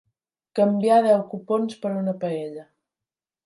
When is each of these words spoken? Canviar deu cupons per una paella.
Canviar 0.59 0.97
deu 1.07 1.21
cupons 1.35 1.77
per 1.85 1.95
una 2.01 2.17
paella. 2.27 2.69